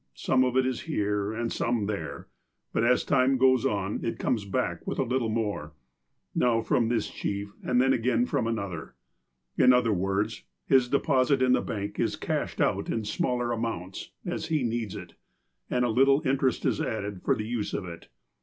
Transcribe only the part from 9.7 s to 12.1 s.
other words, his de posit in the bank